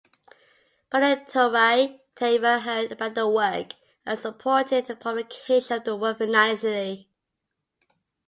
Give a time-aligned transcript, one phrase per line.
[0.91, 3.73] Pandithorai Thevar heard about the work
[4.03, 7.07] and supported the publication of the work financially.